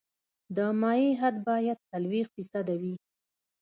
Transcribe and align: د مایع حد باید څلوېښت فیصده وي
د 0.55 0.57
مایع 0.81 1.11
حد 1.21 1.35
باید 1.47 1.77
څلوېښت 1.89 2.31
فیصده 2.35 2.73
وي 2.81 2.95